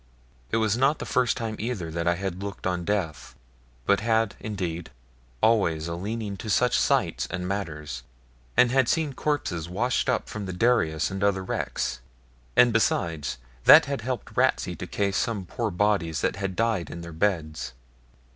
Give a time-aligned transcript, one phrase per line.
[0.49, 3.35] It was not the first time either that I had looked on death;
[3.85, 4.89] but had, indeed,
[5.43, 8.01] always a leaning to such sights and matters,
[8.57, 11.99] and had seen corpses washed up from the Darius and other wrecks,
[12.55, 17.01] and besides that had helped Ratsey to case some poor bodies that had died in
[17.01, 17.73] their beds.